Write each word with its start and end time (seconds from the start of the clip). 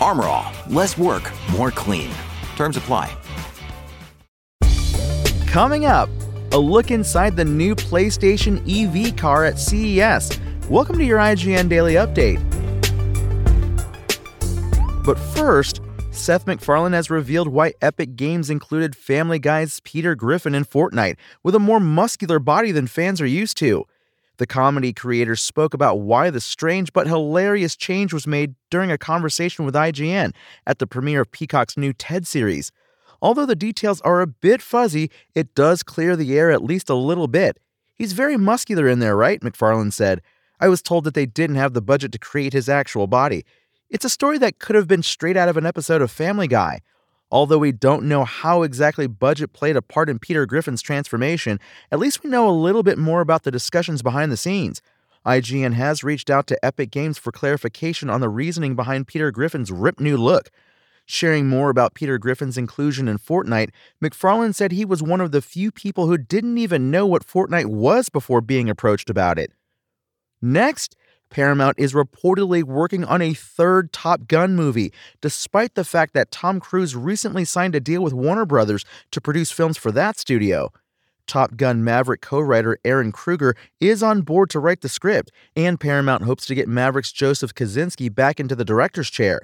Armorall, 0.00 0.50
less 0.72 0.96
work, 0.96 1.30
more 1.52 1.70
clean. 1.70 2.10
Terms 2.56 2.78
apply. 2.78 3.14
Coming 5.46 5.84
up, 5.84 6.08
a 6.52 6.58
look 6.58 6.90
inside 6.90 7.36
the 7.36 7.44
new 7.44 7.74
PlayStation 7.74 8.60
EV 8.66 9.14
car 9.14 9.44
at 9.44 9.58
CES. 9.58 10.40
Welcome 10.70 10.96
to 10.96 11.04
your 11.04 11.18
IGN 11.18 11.68
Daily 11.68 11.94
Update. 11.94 12.40
But 15.04 15.18
first, 15.18 15.82
Seth 16.12 16.46
MacFarlane 16.46 16.92
has 16.94 17.10
revealed 17.10 17.48
why 17.48 17.74
Epic 17.82 18.16
Games 18.16 18.48
included 18.48 18.96
Family 18.96 19.38
Guy's 19.38 19.80
Peter 19.80 20.14
Griffin 20.14 20.54
in 20.54 20.64
Fortnite 20.64 21.16
with 21.42 21.54
a 21.54 21.58
more 21.58 21.78
muscular 21.78 22.38
body 22.38 22.72
than 22.72 22.86
fans 22.86 23.20
are 23.20 23.26
used 23.26 23.56
to. 23.58 23.84
The 24.40 24.46
comedy 24.46 24.94
creator 24.94 25.36
spoke 25.36 25.74
about 25.74 26.00
why 26.00 26.30
the 26.30 26.40
strange 26.40 26.94
but 26.94 27.06
hilarious 27.06 27.76
change 27.76 28.14
was 28.14 28.26
made 28.26 28.54
during 28.70 28.90
a 28.90 28.96
conversation 28.96 29.66
with 29.66 29.74
IGN 29.74 30.32
at 30.66 30.78
the 30.78 30.86
premiere 30.86 31.20
of 31.20 31.30
Peacock's 31.30 31.76
new 31.76 31.92
TED 31.92 32.26
series. 32.26 32.72
Although 33.20 33.44
the 33.44 33.54
details 33.54 34.00
are 34.00 34.22
a 34.22 34.26
bit 34.26 34.62
fuzzy, 34.62 35.10
it 35.34 35.54
does 35.54 35.82
clear 35.82 36.16
the 36.16 36.38
air 36.38 36.50
at 36.50 36.64
least 36.64 36.88
a 36.88 36.94
little 36.94 37.28
bit. 37.28 37.58
He's 37.94 38.14
very 38.14 38.38
muscular 38.38 38.88
in 38.88 38.98
there, 38.98 39.14
right? 39.14 39.42
MacFarlane 39.42 39.90
said. 39.90 40.22
I 40.58 40.68
was 40.68 40.80
told 40.80 41.04
that 41.04 41.12
they 41.12 41.26
didn't 41.26 41.56
have 41.56 41.74
the 41.74 41.82
budget 41.82 42.10
to 42.12 42.18
create 42.18 42.54
his 42.54 42.66
actual 42.66 43.06
body. 43.06 43.44
It's 43.90 44.06
a 44.06 44.08
story 44.08 44.38
that 44.38 44.58
could 44.58 44.74
have 44.74 44.88
been 44.88 45.02
straight 45.02 45.36
out 45.36 45.50
of 45.50 45.58
an 45.58 45.66
episode 45.66 46.00
of 46.00 46.10
Family 46.10 46.48
Guy. 46.48 46.80
Although 47.30 47.58
we 47.58 47.72
don't 47.72 48.04
know 48.04 48.24
how 48.24 48.62
exactly 48.62 49.06
budget 49.06 49.52
played 49.52 49.76
a 49.76 49.82
part 49.82 50.08
in 50.08 50.18
Peter 50.18 50.46
Griffin's 50.46 50.82
transformation, 50.82 51.60
at 51.92 51.98
least 51.98 52.24
we 52.24 52.30
know 52.30 52.48
a 52.48 52.50
little 52.50 52.82
bit 52.82 52.98
more 52.98 53.20
about 53.20 53.44
the 53.44 53.52
discussions 53.52 54.02
behind 54.02 54.32
the 54.32 54.36
scenes. 54.36 54.82
IGN 55.24 55.74
has 55.74 56.02
reached 56.02 56.30
out 56.30 56.46
to 56.48 56.64
Epic 56.64 56.90
Games 56.90 57.18
for 57.18 57.30
clarification 57.30 58.10
on 58.10 58.20
the 58.20 58.28
reasoning 58.28 58.74
behind 58.74 59.06
Peter 59.06 59.30
Griffin's 59.30 59.70
rip 59.70 60.00
new 60.00 60.16
look. 60.16 60.50
Sharing 61.06 61.48
more 61.48 61.70
about 61.70 61.94
Peter 61.94 62.18
Griffin's 62.18 62.56
inclusion 62.56 63.06
in 63.06 63.18
Fortnite, 63.18 63.70
MacFarlane 64.00 64.52
said 64.52 64.72
he 64.72 64.84
was 64.84 65.02
one 65.02 65.20
of 65.20 65.32
the 65.32 65.42
few 65.42 65.70
people 65.70 66.06
who 66.06 66.16
didn't 66.16 66.58
even 66.58 66.90
know 66.90 67.06
what 67.06 67.26
Fortnite 67.26 67.66
was 67.66 68.08
before 68.08 68.40
being 68.40 68.70
approached 68.70 69.10
about 69.10 69.38
it. 69.38 69.52
Next, 70.40 70.96
Paramount 71.30 71.78
is 71.78 71.92
reportedly 71.92 72.64
working 72.64 73.04
on 73.04 73.22
a 73.22 73.34
third 73.34 73.92
Top 73.92 74.26
Gun 74.26 74.56
movie, 74.56 74.92
despite 75.20 75.76
the 75.76 75.84
fact 75.84 76.12
that 76.12 76.32
Tom 76.32 76.58
Cruise 76.58 76.96
recently 76.96 77.44
signed 77.44 77.76
a 77.76 77.80
deal 77.80 78.02
with 78.02 78.12
Warner 78.12 78.44
Brothers 78.44 78.84
to 79.12 79.20
produce 79.20 79.52
films 79.52 79.78
for 79.78 79.92
that 79.92 80.18
studio. 80.18 80.72
Top 81.28 81.56
Gun 81.56 81.84
Maverick 81.84 82.20
co 82.20 82.40
writer 82.40 82.78
Ehren 82.84 83.12
Kruger 83.12 83.54
is 83.78 84.02
on 84.02 84.22
board 84.22 84.50
to 84.50 84.58
write 84.58 84.80
the 84.80 84.88
script, 84.88 85.30
and 85.54 85.78
Paramount 85.78 86.24
hopes 86.24 86.46
to 86.46 86.56
get 86.56 86.66
Maverick's 86.66 87.12
Joseph 87.12 87.54
Kosinski 87.54 88.12
back 88.12 88.40
into 88.40 88.56
the 88.56 88.64
director's 88.64 89.08
chair. 89.08 89.42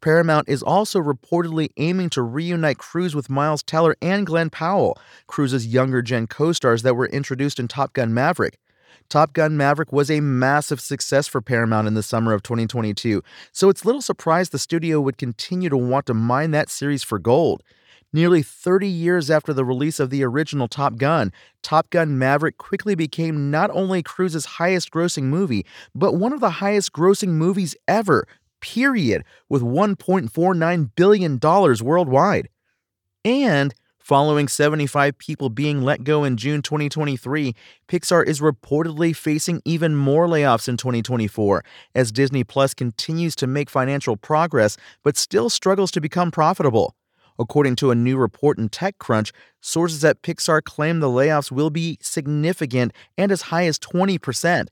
Paramount 0.00 0.48
is 0.48 0.62
also 0.62 0.98
reportedly 0.98 1.68
aiming 1.76 2.08
to 2.10 2.22
reunite 2.22 2.78
Cruise 2.78 3.14
with 3.14 3.28
Miles 3.28 3.62
Teller 3.62 3.96
and 4.00 4.24
Glen 4.24 4.48
Powell, 4.48 4.96
Cruise's 5.26 5.66
younger 5.66 6.00
gen 6.00 6.26
co 6.26 6.52
stars 6.52 6.82
that 6.84 6.94
were 6.94 7.08
introduced 7.08 7.60
in 7.60 7.68
Top 7.68 7.92
Gun 7.92 8.14
Maverick. 8.14 8.58
Top 9.08 9.32
Gun 9.32 9.56
Maverick 9.56 9.92
was 9.92 10.10
a 10.10 10.20
massive 10.20 10.80
success 10.80 11.26
for 11.26 11.40
Paramount 11.40 11.86
in 11.86 11.94
the 11.94 12.02
summer 12.02 12.32
of 12.32 12.42
2022, 12.42 13.22
so 13.52 13.68
it's 13.68 13.84
little 13.84 14.02
surprise 14.02 14.50
the 14.50 14.58
studio 14.58 15.00
would 15.00 15.18
continue 15.18 15.68
to 15.68 15.76
want 15.76 16.06
to 16.06 16.14
mine 16.14 16.50
that 16.52 16.70
series 16.70 17.02
for 17.02 17.18
gold. 17.18 17.62
Nearly 18.12 18.42
30 18.42 18.88
years 18.88 19.30
after 19.30 19.52
the 19.52 19.66
release 19.66 20.00
of 20.00 20.08
the 20.08 20.24
original 20.24 20.66
Top 20.66 20.96
Gun, 20.96 21.30
Top 21.62 21.90
Gun 21.90 22.18
Maverick 22.18 22.56
quickly 22.56 22.94
became 22.94 23.50
not 23.50 23.70
only 23.70 24.02
Cruise's 24.02 24.46
highest 24.46 24.90
grossing 24.90 25.24
movie, 25.24 25.66
but 25.94 26.14
one 26.14 26.32
of 26.32 26.40
the 26.40 26.50
highest 26.50 26.92
grossing 26.92 27.28
movies 27.28 27.76
ever, 27.86 28.26
period, 28.60 29.24
with 29.50 29.62
$1.49 29.62 30.90
billion 30.96 31.38
worldwide. 31.38 32.48
And 33.26 33.74
following 34.08 34.48
75 34.48 35.18
people 35.18 35.50
being 35.50 35.82
let 35.82 36.02
go 36.02 36.24
in 36.24 36.38
June 36.38 36.62
2023, 36.62 37.54
Pixar 37.88 38.26
is 38.26 38.40
reportedly 38.40 39.14
facing 39.14 39.60
even 39.66 39.94
more 39.94 40.26
layoffs 40.26 40.66
in 40.66 40.78
2024 40.78 41.62
as 41.94 42.10
Disney 42.10 42.42
Plus 42.42 42.72
continues 42.72 43.36
to 43.36 43.46
make 43.46 43.68
financial 43.68 44.16
progress 44.16 44.78
but 45.02 45.18
still 45.18 45.50
struggles 45.50 45.90
to 45.90 46.00
become 46.00 46.30
profitable. 46.30 46.96
According 47.38 47.76
to 47.76 47.90
a 47.90 47.94
new 47.94 48.16
report 48.16 48.56
in 48.56 48.70
TechCrunch, 48.70 49.30
sources 49.60 50.02
at 50.06 50.22
Pixar 50.22 50.64
claim 50.64 51.00
the 51.00 51.06
layoffs 51.06 51.52
will 51.52 51.68
be 51.68 51.98
significant 52.00 52.94
and 53.18 53.30
as 53.30 53.42
high 53.42 53.66
as 53.66 53.78
20%. 53.78 54.68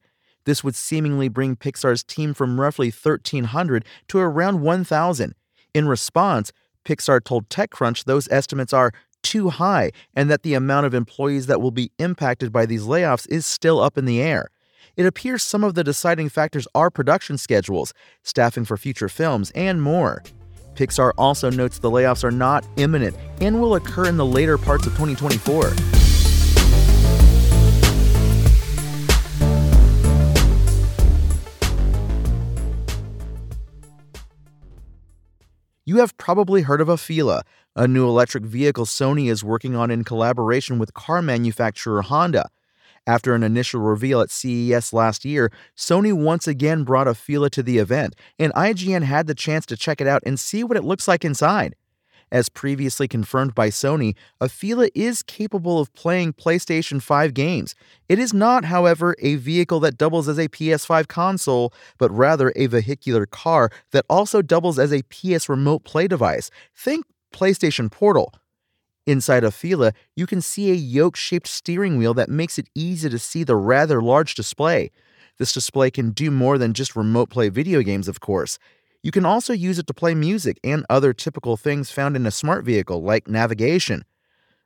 This 0.47 0.65
would 0.65 0.75
seemingly 0.75 1.29
bring 1.29 1.57
Pixar's 1.57 2.03
team 2.03 2.33
from 2.33 2.59
roughly 2.59 2.89
1,300 2.91 3.85
to 4.09 4.19
around 4.19 4.63
1,000. 4.63 5.35
In 5.75 5.89
response, 5.89 6.53
Pixar 6.87 7.23
told 7.23 7.49
TechCrunch 7.49 8.05
those 8.05 8.29
estimates 8.31 8.73
are 8.73 8.93
too 9.27 9.51
high 9.51 9.91
and 10.15 10.31
that 10.31 10.45
the 10.45 10.55
amount 10.55 10.87
of 10.87 10.95
employees 10.95 11.47
that 11.47 11.61
will 11.61 11.73
be 11.73 11.91
impacted 11.99 12.53
by 12.53 12.65
these 12.65 12.85
layoffs 12.85 13.27
is 13.29 13.45
still 13.45 13.81
up 13.81 13.99
in 13.99 14.05
the 14.05 14.23
air. 14.23 14.51
It 14.97 15.05
appears 15.05 15.43
some 15.43 15.65
of 15.65 15.75
the 15.75 15.83
deciding 15.83 16.29
factors 16.29 16.69
are 16.75 16.91
production 16.91 17.37
schedules, 17.37 17.93
staffing 18.23 18.65
for 18.65 18.77
future 18.77 19.09
films, 19.09 19.51
and 19.51 19.83
more. 19.83 20.23
Pixar 20.75 21.11
also 21.19 21.51
notes 21.51 21.79
the 21.79 21.91
layoffs 21.91 22.23
are 22.23 22.31
not 22.31 22.65
imminent 22.77 23.17
and 23.41 23.61
will 23.61 23.75
occur 23.75 24.07
in 24.07 24.17
the 24.17 24.25
later 24.25 24.57
parts 24.57 24.87
of 24.87 24.93
2024. 24.93 25.96
You 35.89 35.99
have 35.99 36.19
probably 36.19 36.63
heard 36.63 36.81
of 36.81 36.89
Afeela, 36.89 37.43
a 37.77 37.87
new 37.87 38.09
electric 38.09 38.45
vehicle 38.45 38.87
Sony 38.87 39.31
is 39.31 39.45
working 39.45 39.77
on 39.77 39.89
in 39.93 40.03
collaboration 40.03 40.81
with 40.81 40.95
car 40.95 41.23
manufacturer 41.23 42.03
Honda. 42.03 42.51
After 43.07 43.37
an 43.37 43.45
initial 43.45 43.81
reveal 43.81 44.21
at 44.21 44.33
CES 44.33 44.93
last 44.93 45.25
year, 45.25 45.53
Sony 45.77 46.13
once 46.13 46.49
again 46.49 46.83
brought 46.83 47.07
Afeela 47.07 47.51
to 47.51 47.63
the 47.63 47.79
event, 47.79 48.17
and 48.37 48.53
IGN 48.55 49.05
had 49.05 49.29
the 49.29 49.35
chance 49.37 49.65
to 49.67 49.77
check 49.77 50.01
it 50.01 50.09
out 50.09 50.25
and 50.27 50.41
see 50.41 50.65
what 50.65 50.77
it 50.77 50.83
looks 50.83 51.07
like 51.07 51.25
inside. 51.25 51.77
As 52.37 52.51
previously 52.51 53.09
confirmed 53.09 53.55
by 53.55 53.71
Sony, 53.71 54.15
Afeela 54.43 54.91
is 54.95 55.23
capable 55.23 55.81
of 55.81 55.91
playing 55.95 56.35
PlayStation 56.35 57.01
5 57.01 57.33
games. 57.33 57.75
It 58.11 58.19
is 58.19 58.35
not, 58.35 58.67
however, 58.67 59.17
a 59.21 59.37
vehicle 59.37 59.81
that 59.81 59.97
doubles 59.97 60.29
as 60.29 60.37
a 60.37 60.51
PS5 60.51 61.09
console, 61.09 61.73
but 61.97 62.11
rather 62.11 62.53
a 62.55 62.67
vehicular 62.67 63.25
car 63.25 63.71
that 63.93 64.05
also 64.11 64.43
doubles 64.43 64.79
as 64.79 64.93
a 64.93 65.03
PS 65.05 65.49
remote 65.49 65.83
play 65.85 66.07
device. 66.07 66.51
Think 66.77 67.07
PlayStation 67.33 67.91
Portal. 67.91 68.35
Inside 69.07 69.43
Afeela, 69.43 69.95
you 70.15 70.27
can 70.27 70.43
see 70.43 70.71
a 70.71 70.75
yoke 70.75 71.17
shaped 71.17 71.47
steering 71.47 71.97
wheel 71.97 72.13
that 72.13 72.29
makes 72.29 72.59
it 72.59 72.69
easy 72.75 73.09
to 73.09 73.19
see 73.19 73.45
the 73.45 73.57
rather 73.57 74.03
large 74.03 74.35
display. 74.35 74.91
This 75.39 75.55
display 75.55 75.91
can 75.91 76.11
do 76.11 76.31
more 76.31 76.59
than 76.59 76.75
just 76.75 76.97
remote 76.97 77.31
play 77.31 77.49
video 77.49 77.81
games, 77.81 78.09
of 78.09 78.21
course. 78.21 78.59
You 79.07 79.13
can 79.13 79.25
also 79.25 79.53
use 79.53 79.79
it 79.79 79.87
to 79.87 79.95
play 79.95 80.17
music 80.17 80.59
and 80.65 80.85
other 80.91 81.13
typical 81.13 81.57
things 81.57 81.93
found 81.93 82.17
in 82.17 82.27
a 82.27 82.33
smart 82.33 82.65
vehicle, 82.65 83.05
like 83.05 83.29
navigation. 83.29 84.05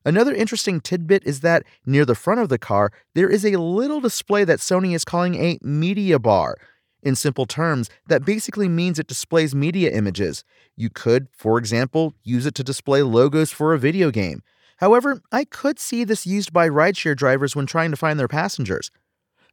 Another 0.02 0.34
interesting 0.34 0.80
tidbit 0.80 1.24
is 1.26 1.40
that 1.40 1.64
near 1.84 2.06
the 2.06 2.14
front 2.14 2.40
of 2.40 2.48
the 2.48 2.56
car, 2.56 2.90
there 3.14 3.28
is 3.28 3.44
a 3.44 3.60
little 3.60 4.00
display 4.00 4.44
that 4.44 4.60
Sony 4.60 4.94
is 4.94 5.04
calling 5.04 5.34
a 5.34 5.58
media 5.60 6.18
bar. 6.18 6.56
In 7.02 7.16
simple 7.16 7.44
terms, 7.44 7.90
that 8.06 8.24
basically 8.24 8.66
means 8.66 8.98
it 8.98 9.06
displays 9.06 9.54
media 9.54 9.90
images. 9.90 10.42
You 10.74 10.88
could, 10.88 11.28
for 11.36 11.58
example, 11.58 12.14
use 12.24 12.46
it 12.46 12.54
to 12.54 12.64
display 12.64 13.02
logos 13.02 13.52
for 13.52 13.74
a 13.74 13.78
video 13.78 14.10
game. 14.10 14.42
However, 14.78 15.20
I 15.30 15.44
could 15.44 15.78
see 15.78 16.02
this 16.02 16.26
used 16.26 16.50
by 16.50 16.66
rideshare 16.66 17.14
drivers 17.14 17.54
when 17.54 17.66
trying 17.66 17.90
to 17.90 17.96
find 17.98 18.18
their 18.18 18.26
passengers. 18.26 18.90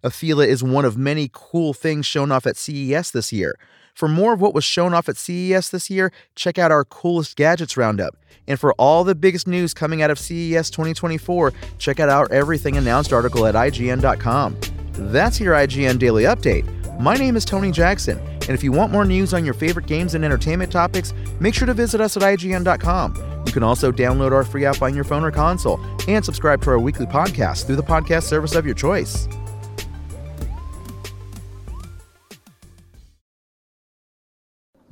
Afeela 0.04 0.48
is 0.48 0.64
one 0.64 0.86
of 0.86 0.98
many 0.98 1.30
cool 1.34 1.74
things 1.74 2.06
shown 2.06 2.32
off 2.32 2.46
at 2.46 2.58
CES 2.58 3.12
this 3.12 3.34
year. 3.34 3.58
For 3.94 4.08
more 4.08 4.34
of 4.34 4.40
what 4.40 4.54
was 4.54 4.64
shown 4.64 4.94
off 4.94 5.10
at 5.10 5.18
CES 5.18 5.70
this 5.70 5.90
year, 5.90 6.12
check 6.36 6.60
out 6.60 6.72
our 6.72 6.86
coolest 6.86 7.36
gadgets 7.36 7.78
roundup. 7.78 8.16
And 8.48 8.60
for 8.60 8.74
all 8.74 9.04
the 9.04 9.16
biggest 9.16 9.48
news 9.48 9.74
coming 9.74 10.04
out 10.04 10.12
of 10.12 10.20
CES 10.20 10.70
2024, 10.70 11.52
check 11.80 12.00
out 12.00 12.10
our 12.10 12.32
Everything 12.32 12.78
Announced 12.78 13.12
article 13.12 13.48
at 13.48 13.56
IGN.com. 13.56 14.58
That's 14.94 15.40
your 15.40 15.56
IGN 15.56 15.98
Daily 15.98 16.24
Update. 16.26 16.66
My 17.00 17.16
name 17.16 17.36
is 17.36 17.46
Tony 17.46 17.72
Jackson, 17.72 18.20
And 18.20 18.52
if 18.52 18.64
you 18.64 18.72
want 18.72 18.92
more 18.92 19.04
news 19.06 19.34
on 19.34 19.44
your 19.46 19.54
favorite 19.54 19.88
games 19.88 20.16
and 20.16 20.24
entertainment 20.24 20.72
topics, 20.72 21.14
make 21.40 21.54
sure 21.54 21.66
to 21.66 21.74
visit 21.74 22.00
us 22.00 22.18
at 22.18 22.24
IGN.com. 22.24 23.44
You 23.46 23.52
can 23.52 23.64
also 23.64 23.92
download 23.92 24.32
our 24.32 24.44
free 24.44 24.66
app 24.66 24.82
on 24.82 24.96
your 24.96 25.04
phone 25.04 25.24
or 25.24 25.32
console 25.32 25.80
and 26.08 26.24
subscribe 26.24 26.62
to 26.64 26.70
our 26.70 26.80
weekly 26.80 27.06
podcast 27.06 27.66
through 27.66 27.76
the 27.76 27.84
podcast 27.84 28.24
service 28.24 28.56
of 28.56 28.66
your 28.66 28.76
choice. 28.76 29.28